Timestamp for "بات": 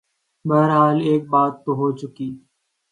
1.31-1.53